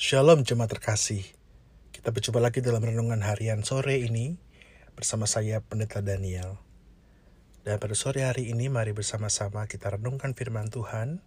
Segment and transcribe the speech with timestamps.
[0.00, 1.28] Shalom jemaat terkasih.
[1.92, 4.40] Kita berjumpa lagi dalam renungan harian sore ini
[4.96, 6.56] bersama saya Pendeta Daniel.
[7.68, 11.20] Dan pada sore hari ini mari bersama-sama kita renungkan firman Tuhan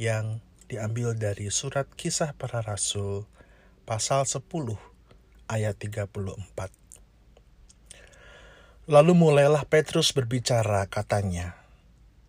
[0.00, 0.40] yang
[0.72, 3.28] diambil dari surat Kisah Para Rasul
[3.84, 4.40] pasal 10
[5.52, 6.08] ayat 34.
[8.88, 11.60] Lalu mulailah Petrus berbicara katanya,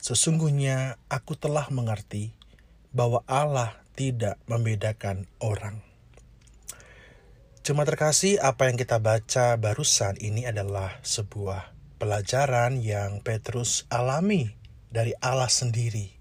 [0.03, 2.35] Sesungguhnya aku telah mengerti
[2.91, 5.83] bahwa Allah tidak membedakan orang.
[7.59, 14.55] Cuma terkasih, apa yang kita baca barusan ini adalah sebuah pelajaran yang Petrus alami
[14.87, 16.15] dari Allah sendiri.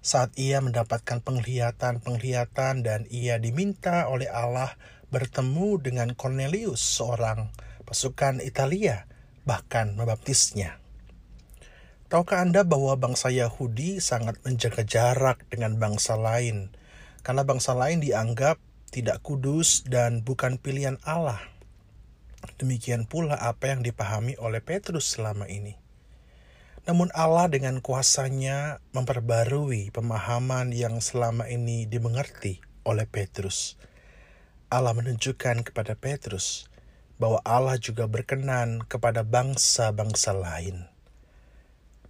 [0.00, 4.72] Saat ia mendapatkan penglihatan-penglihatan dan ia diminta oleh Allah
[5.12, 7.52] bertemu dengan Cornelius, seorang
[7.84, 9.04] pasukan Italia,
[9.44, 10.80] bahkan membaptisnya.
[12.08, 16.72] Tahukah Anda bahwa bangsa Yahudi sangat menjaga jarak dengan bangsa lain
[17.24, 18.60] karena bangsa lain dianggap
[18.92, 21.40] tidak kudus dan bukan pilihan Allah.
[22.60, 25.80] Demikian pula apa yang dipahami oleh Petrus selama ini.
[26.84, 33.80] Namun Allah dengan kuasanya memperbarui pemahaman yang selama ini dimengerti oleh Petrus.
[34.68, 36.68] Allah menunjukkan kepada Petrus
[37.16, 40.92] bahwa Allah juga berkenan kepada bangsa-bangsa lain.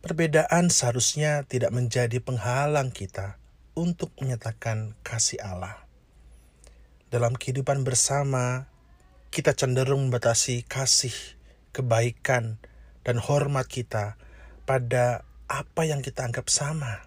[0.02, 3.39] Perbedaan seharusnya tidak menjadi penghalang kita
[3.75, 5.84] untuk menyatakan kasih Allah.
[7.11, 8.67] Dalam kehidupan bersama,
[9.30, 11.14] kita cenderung membatasi kasih,
[11.75, 12.58] kebaikan,
[13.05, 14.19] dan hormat kita
[14.64, 17.06] pada apa yang kita anggap sama.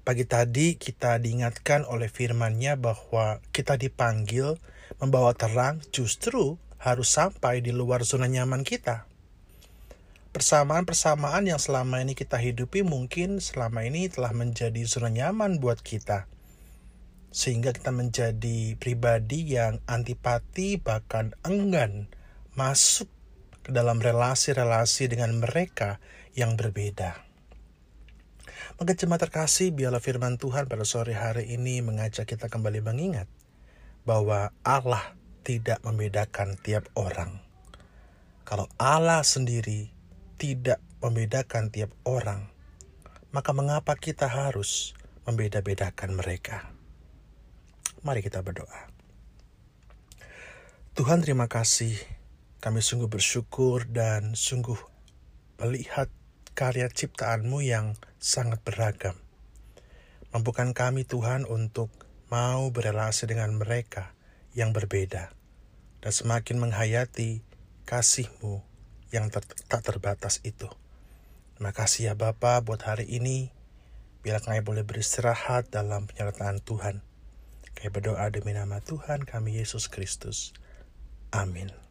[0.00, 4.56] Pagi tadi kita diingatkan oleh firman-Nya bahwa kita dipanggil
[4.98, 9.10] membawa terang justru harus sampai di luar zona nyaman kita
[10.40, 16.32] persamaan-persamaan yang selama ini kita hidupi mungkin selama ini telah menjadi zona nyaman buat kita.
[17.28, 22.08] Sehingga kita menjadi pribadi yang antipati bahkan enggan
[22.56, 23.12] masuk
[23.60, 26.00] ke dalam relasi-relasi dengan mereka
[26.32, 27.20] yang berbeda.
[28.80, 33.28] Maka jemaat terkasih, biarlah firman Tuhan pada sore hari ini mengajak kita kembali mengingat
[34.08, 35.04] bahwa Allah
[35.44, 37.44] tidak membedakan tiap orang.
[38.48, 39.99] Kalau Allah sendiri
[40.40, 42.48] tidak membedakan tiap orang,
[43.28, 44.96] maka mengapa kita harus
[45.28, 46.72] membeda-bedakan mereka?
[48.00, 48.88] Mari kita berdoa.
[50.96, 51.92] Tuhan terima kasih,
[52.64, 54.80] kami sungguh bersyukur dan sungguh
[55.60, 56.08] melihat
[56.56, 59.20] karya ciptaanmu yang sangat beragam.
[60.32, 61.92] Mampukan kami Tuhan untuk
[62.32, 64.16] mau berelasi dengan mereka
[64.56, 65.36] yang berbeda
[66.00, 67.44] dan semakin menghayati
[67.84, 68.69] kasihmu
[69.10, 70.70] yang ter tak terbatas itu.
[71.58, 73.52] Terima kasih ya Bapa buat hari ini.
[74.24, 77.04] Biar kami boleh beristirahat dalam penyertaan Tuhan.
[77.76, 80.52] Kami berdoa demi nama Tuhan kami Yesus Kristus.
[81.32, 81.89] Amin.